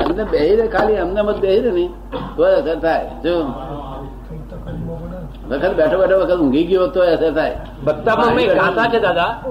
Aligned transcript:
અમને 0.00 0.24
બેહી 0.24 0.56
રહે 0.56 0.66
ખાલી 0.66 0.96
અમને 0.96 1.22
મત 1.22 1.36
બેહી 1.36 1.60
રહે 1.60 1.70
ને 1.70 1.90
તો 2.36 2.42
અસર 2.42 2.78
થાય. 2.78 3.10
જો. 3.24 3.42
વખત 5.48 5.74
બેઠો 5.74 5.98
બેઠો 5.98 6.20
વખત 6.20 6.38
ઊંઘી 6.40 6.64
ગયો 6.64 6.86
તો 6.86 7.00
અસર 7.00 7.34
થાય. 7.34 7.56
ભક્તામાં 7.86 8.34
મેં 8.34 8.54
ગાથા 8.54 8.88
છે 8.92 8.98
દાદા. 8.98 9.42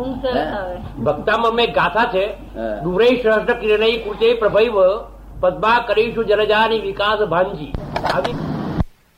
ભક્તામાં 1.03 1.53
મેં 1.53 1.71
ગાથા 1.71 2.05
છે. 2.05 2.25
દુરે 2.83 3.05
શ્રેષ્ઠ 3.05 3.51
કિરણય 3.51 3.97
કૃતે 3.97 4.33
પ્રભૈવ 4.33 4.73
પદ્મા 5.39 5.79
કરીશું 5.87 6.25
જનજાની 6.25 6.79
વિકાસ 6.79 7.19
ભાનજી 7.19 7.73
આવી 8.15 8.35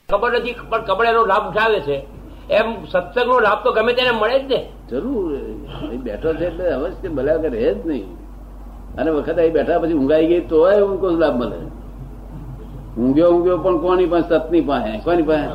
ખબર 0.09 0.31
નથી 0.39 0.55
પણ 0.69 0.81
કબડ 0.81 1.05
એનો 1.05 1.25
લાભ 1.25 1.49
ઉઠાવે 1.49 1.79
છે. 1.79 1.97
એમ 2.49 2.85
સત્સંગનો 2.85 3.39
લાભ 3.39 3.63
તો 3.63 3.71
ગમે 3.71 3.93
તેને 3.93 4.11
મળે 4.11 4.39
જ 4.39 4.43
ને. 4.51 4.69
જરૂર. 4.89 5.31
બેઠો 6.03 6.33
છે 6.33 6.45
એટલે 6.47 6.71
અવશ્ય 6.71 7.09
વગર 7.09 7.51
રહે 7.51 7.73
જ 7.73 7.87
નહીં. 7.87 8.24
અને 8.97 9.11
વખત 9.11 9.37
અહીં 9.37 9.53
બેઠા 9.53 9.79
પછી 9.79 9.93
ઊંઘાઈ 9.93 10.27
ગઈ 10.27 10.39
તો 10.39 10.57
ઊંઘો 10.87 11.09
લાભ 11.09 11.35
મળે? 11.35 11.59
ઊંઘ્યો 12.97 13.31
ઊંઘ્યો 13.31 13.57
પણ 13.57 13.77
કોની 13.77 14.05
પાસે 14.05 14.29
સતની 14.29 14.61
પાસે? 14.61 14.97
કોની 14.97 15.21
પાસે? 15.21 15.47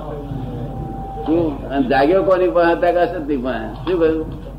શું? 1.27 1.69
અને 1.69 1.89
જાગ્યો 1.89 2.23
કોની 2.23 2.49
પાસે? 2.49 2.73
હતા 2.73 3.07
સતની 3.07 3.37
પાસે? 3.37 3.67
શું 3.75 4.01
કહ્યું? 4.01 4.51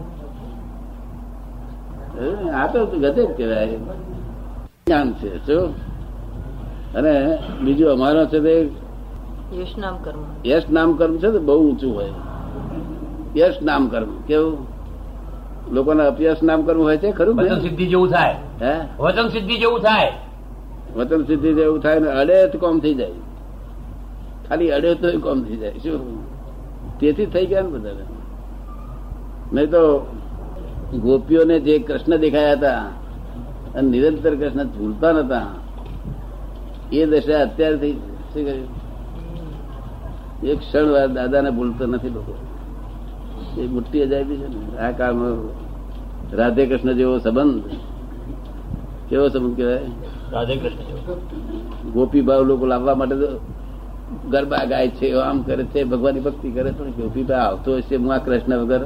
આ 2.55 2.67
તો 2.67 2.85
ગજબ 2.85 3.29
કહેવાય. 3.37 3.77
જ્ઞાન 4.87 5.13
છે 5.13 5.37
શું? 5.45 5.91
અને 6.93 7.37
બીજું 7.63 7.91
અમારો 7.91 8.25
છે 8.25 8.39
તે 8.39 8.69
યશ 9.57 9.75
નામ 9.77 9.95
કર્મ 10.03 10.19
યશ 10.45 10.69
નામ 10.69 10.95
કર્મ 10.95 11.17
છે 11.17 11.31
તો 11.31 11.39
બહુ 11.39 11.69
ઊંચું 11.69 11.95
હોય. 11.95 12.13
યશ 13.35 13.61
નામ 13.61 13.87
કર્મ 13.87 14.09
કેવું? 14.27 14.80
લોકોને 15.71 16.03
અભ્યાસ 16.03 16.43
નામ 16.43 16.61
કરવું 16.61 16.85
હોય 16.85 16.97
છે 16.97 17.11
ખરું 17.11 17.35
વચન 17.35 17.59
સિદ્ધિ 17.59 17.87
જેવું 17.87 18.09
થાય. 18.09 18.35
હે? 18.61 18.87
વચન 18.99 19.27
સિદ્ધિ 19.27 19.57
જેવું 19.57 19.79
થાય. 19.79 20.11
વચન 20.95 21.23
સિદ્ધિ 21.23 21.53
જેવું 21.53 21.79
થાય 21.79 21.99
ને 21.99 22.09
અડે 22.09 22.47
તો 22.47 22.59
કોમ 22.59 22.79
થઈ 22.79 22.93
જાય. 22.93 23.11
ખાલી 24.49 24.71
અડે 24.71 24.95
તો 24.95 25.19
કોમ 25.19 25.43
થઈ 25.43 25.57
જાય. 25.57 25.71
શું? 25.71 26.25
તેથી 26.99 27.25
થઈ 27.25 27.45
ગયા 27.45 27.61
ને 27.61 27.67
બધા 27.67 27.89
નહીં 29.53 29.69
તો 29.69 30.13
ગોપીઓને 31.01 31.59
જે 31.59 31.79
કૃષ્ણ 31.79 32.15
દેખાયા 32.15 32.51
હતા 32.51 32.81
અને 33.75 33.89
નિરંતર 33.89 34.35
કૃષ્ણ 34.35 34.63
ભૂલતા 34.63 35.11
નતા 35.11 35.47
એ 36.93 37.05
દશા 37.05 37.41
અત્યારથી 37.41 37.93
શું 38.33 38.45
કર્યું? 38.45 38.81
એક 40.43 40.59
ક્ષણ 40.59 40.91
વાર 40.91 41.07
દાદાને 41.07 41.49
ભૂલતો 41.49 41.85
નથી 41.85 42.09
લોકો. 42.09 42.37
એ 43.57 43.67
મોટી 43.67 44.01
અજાયબી 44.01 44.37
છે 44.37 44.47
ને. 44.47 44.77
આ 44.77 44.91
કાળમાં 44.91 45.31
રાધે 46.37 46.65
કૃષ્ણ 46.65 46.93
જેવો 46.93 47.17
સંબંધ. 47.17 47.63
કેવો 49.09 49.27
સંબંધ 49.27 49.55
કહેવાય? 49.57 49.79
રાધે 50.31 50.55
કૃષ્ણ 50.55 51.91
ગોપી 51.91 52.21
ભાવ 52.21 52.43
લોકો 52.43 52.65
લાવવા 52.65 52.95
માટે 52.95 53.15
તો 53.15 53.27
ગરબા 54.29 54.65
ગાય 54.65 54.89
છે 54.89 55.13
આમ 55.13 55.41
કરે 55.41 55.63
છે 55.63 55.83
ભગવાનની 55.83 56.19
ભક્તિ 56.19 56.51
કરે 56.51 56.71
પણ 56.71 56.91
ગોપી 56.91 57.23
ભાઈ 57.23 57.39
આવતો 57.39 57.77
હશે 57.77 57.95
હું 57.95 58.13
આ 58.13 58.17
કૃષ્ણ 58.17 58.57
વગર. 58.57 58.81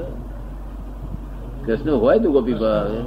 કૃષ્ણ 1.65 1.91
હોય 1.91 2.19
તો 2.19 2.31
ગોપી 2.31 2.53
ભાવ 2.53 2.73
આવે. 2.73 2.97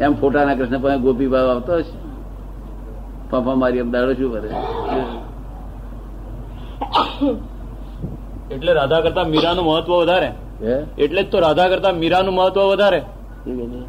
એમ 0.00 0.14
ફોટાના 0.14 0.54
કૃષ્ણ 0.54 0.78
પણ 0.78 0.96
ગોપી 0.96 1.26
ભાવ 1.26 1.48
આવતો 1.48 1.76
હશે 1.76 1.92
ફાફા 3.30 3.54
મારી 3.54 3.78
એમ 3.78 3.90
દાડો 3.90 4.12
શું 4.12 4.32
કરે? 4.32 4.50
એટલે 8.50 8.72
રાધા 8.72 9.00
કરતા 9.00 9.24
મીરાનું 9.24 9.64
મહત્વ 9.64 9.92
વધારે. 9.92 10.32
હે? 10.62 10.84
એટલે 10.98 11.22
જ 11.22 11.30
તો 11.30 11.38
રાધા 11.38 11.68
કરતા 11.68 11.92
મીરાનું 11.92 12.34
મહત્વ 12.34 12.60
વધારે? 12.60 13.02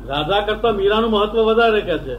રાધા 0.07 0.39
કરતા 0.39 0.71
મીરાનું 0.71 1.11
મહત્વ 1.11 1.43
વધારે 1.43 1.81
કે 1.81 1.97
છે? 1.97 2.17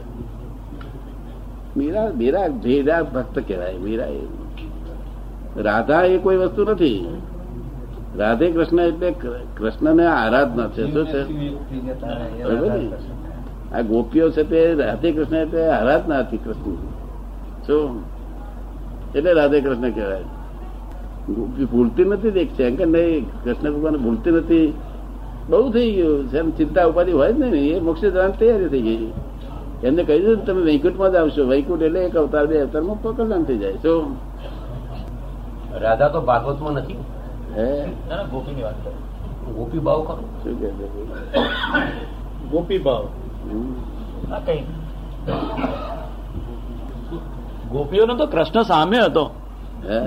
મીરા 1.76 2.10
મીરા 2.16 2.46
મીરા 2.48 3.02
ભક્ત 3.02 3.38
કહેવાય. 3.38 3.74
મીરા 3.74 4.06
એ 4.06 4.20
રાધા 5.56 6.02
એ 6.02 6.18
કોઈ 6.18 6.36
વસ્તુ 6.36 6.64
નથી. 6.64 7.22
રાધે 8.16 8.50
કૃષ્ણ 8.50 8.80
એટલે 8.80 9.14
કૃષ્ણને 9.56 10.06
આરાધના 10.06 10.68
છે. 10.68 10.92
શું 10.92 11.06
છે? 11.06 11.22
આ 13.74 13.80
ગોપીઓ 13.80 14.30
છે 14.30 14.42
તે 14.42 14.74
રાધે 14.74 15.12
કૃષ્ણ 15.12 15.36
એટલે 15.36 15.68
આરાધના 15.68 16.18
હતી 16.18 16.36
કૃષ્ણ. 16.36 16.74
શું? 17.66 18.04
એટલે 19.14 19.32
રાધે 19.32 19.60
કૃષ્ણ 19.60 19.90
કહેવાય. 19.90 20.24
ભૂલતી 21.72 22.04
નથી 22.04 22.30
દેખ 22.30 22.48
છે 22.48 22.70
કે 22.70 22.84
નહીં 22.84 23.26
કૃષ્ણ 23.44 23.72
ભગવાન 23.72 23.96
ભૂલતી 23.96 24.30
નથી. 24.30 24.74
બહુ 25.50 25.70
થઈ 25.70 25.92
ગયું 25.92 26.28
છે 26.28 26.38
એમ 26.38 26.50
ચિંતા 26.50 26.86
ઉપાધિ 26.86 27.12
હોય 27.12 27.32
જ 27.32 27.38
નહીં 27.40 27.50
ને 27.50 27.58
એ 27.58 27.80
મોક્ષ 27.80 28.04
જવાની 28.04 28.38
તૈયારી 28.38 28.68
થઈ 28.68 28.82
ગઈ. 28.82 29.12
એમને 29.84 30.02
કહી 30.04 30.18
દીધું 30.18 30.44
તમે 30.44 30.62
વૈકુંઠમાં 30.62 31.12
જ 31.12 31.16
આવશો. 31.16 31.42
વૈકુંઠ 31.44 31.82
એટલે 31.82 32.00
એક 32.00 32.16
અવતાર 32.16 32.46
બે 32.46 32.60
અવતારમાં 32.60 33.16
કલ્યાણ 33.16 33.42
થઈ 33.42 33.58
જાય. 33.58 33.72
શું? 33.72 34.16
રાધા 35.80 36.08
તો 36.08 36.20
ભાગવતમાં 36.20 36.72
નથી. 36.72 36.98
હે? 37.56 37.68
ગોપીની 38.30 38.62
વાત 38.62 38.84
કરો. 38.84 38.92
ગોપી 39.56 39.78
ભાવ 39.78 40.02
કરો 40.02 40.24
શું 40.42 40.60
કે 40.60 40.68
ગોપી 42.50 42.78
ભાવ 42.78 43.04
ગોપીઓનો 47.70 48.14
તો 48.14 48.26
કૃષ્ણ 48.26 48.62
સામે 48.62 48.98
હતો? 48.98 49.30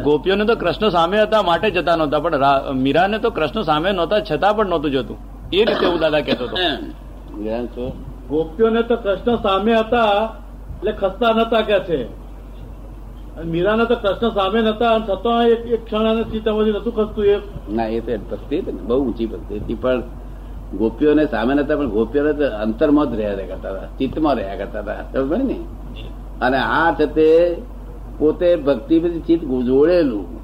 ગોપીઓને 0.03 0.45
તો 0.45 0.55
કૃષ્ણ 0.55 0.89
સામે 0.89 1.21
હતા 1.21 1.41
માટે 1.41 1.69
જતા 1.71 1.95
નહોતા 1.95 2.19
પણ 2.19 2.39
મીરાને 2.73 3.17
તો 3.19 3.29
કૃષ્ણ 3.29 3.61
સામે 3.61 3.91
નહોતા 3.91 4.19
છતાં 4.19 4.55
પણ 4.55 4.67
નહોતું 4.67 4.91
જતું. 4.91 5.17
એ 5.53 5.65
રીતે 5.65 5.85
હું 5.85 5.99
દાદા 5.99 6.21
કહેતો 6.21 6.45
હતો. 6.45 7.91
ગોપીઓને 8.29 8.81
તો 8.81 8.95
કૃષ્ણ 8.95 9.35
સામે 9.35 9.73
હતા 9.73 10.29
એટલે 10.77 10.91
ખસતા 10.91 11.33
નતા 11.33 11.61
કે 11.61 11.79
છે. 11.79 12.03
અને 13.37 13.51
મીરાને 13.51 13.85
તો 13.85 13.95
કૃષ્ણ 13.95 14.29
સામે 14.29 14.61
નતા 14.61 14.95
અને 14.95 15.05
છતાં 15.05 15.47
એક 15.47 15.65
એક 15.67 15.85
ક્ષણ 15.85 16.09
અને 16.09 16.23
સીતામાંથી 16.23 16.71
નતું 16.71 16.95
ખસતું 16.95 17.25
એ. 17.25 17.39
ના 17.69 17.85
એ 17.85 17.99
તો 17.99 18.17
ભક્તિ 18.31 18.59
હતી 18.59 18.71
બહુ 18.71 19.05
ઊંચી 19.05 19.25
ભક્તિ 19.25 19.59
હતી 19.59 19.75
પણ 19.75 20.01
ગોપીઓને 20.73 21.25
સામે 21.25 21.53
નતા 21.53 21.75
પણ 21.75 21.89
ગોપીઓને 21.89 22.33
તો 22.33 22.45
અંતરમાં 22.57 23.11
જ 23.11 23.15
રહ્યા 23.15 23.35
કરતા 23.35 23.69
હતા 23.69 23.85
ચિત્તમાં 23.85 24.35
રહ્યા 24.35 24.55
કરતા 24.55 24.79
હતા 24.79 25.21
સમજ 25.21 25.41
ને? 25.43 25.57
અને 26.41 26.57
આ 26.57 26.93
છતે 26.93 27.05
તે 27.05 27.55
પોતે 28.17 28.55
ભક્તિ 28.55 28.99
બધી 28.99 29.19
ચિત્ત 29.19 29.43
જોડેલું 29.43 30.43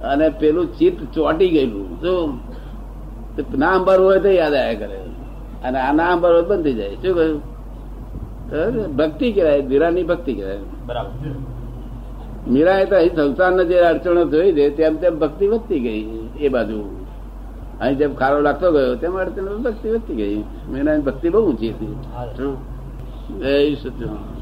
અને 0.00 0.28
પેલું 0.28 0.66
ચિત્ત 0.66 1.14
ચોંટી 1.14 1.48
ગયેલું. 1.48 2.00
શું? 2.00 3.58
ના 3.58 3.70
અંબારવું 3.70 4.06
હોય 4.06 4.18
તો 4.18 4.28
યાદ 4.28 4.54
આવ્યા 4.54 4.74
કરે. 4.74 5.00
અને 5.64 5.78
આ 5.78 5.92
ના 5.92 6.12
અંબારવું 6.12 6.40
હોય 6.40 6.48
બંધ 6.48 6.64
થઈ 6.64 6.74
જાય. 6.74 6.94
શું 6.94 7.14
કહ્યું? 7.14 8.96
ભક્તિ 8.96 9.32
કહેવાય. 9.32 9.62
મીરાની 9.62 10.02
ભક્તિ 10.02 10.34
કહેવાય. 10.34 10.58
બરાબર 10.86 12.68
એ 12.78 12.84
તો 12.84 12.96
અહીં 12.96 13.16
સંસારના 13.16 13.62
જે 13.62 13.78
અડચણો 13.78 14.24
જોઈ 14.24 14.52
દે 14.52 14.70
તેમ 14.70 14.96
તેમ 14.96 15.18
ભક્તિ 15.18 15.46
વધતી 15.46 15.80
ગઈ 15.80 16.28
એ 16.40 16.48
બાજુ. 16.48 17.06
અહીં 17.80 17.98
જેમ 17.98 18.14
ખારો 18.14 18.40
લાગતો 18.40 18.72
ગયો 18.72 18.94
તેમ 18.94 19.14
અડચણ 19.14 19.62
ભક્તિ 19.62 19.88
વધતી 19.88 20.14
ગઈ. 20.14 20.44
મીરાની 20.70 21.02
ભક્તિ 21.02 21.28
બહુ 21.28 21.50
ઊંચી 21.50 21.70
હતી. 21.70 21.96
શું? 22.36 22.56
જય 23.38 23.74
સચિદાનંદ. 23.74 24.41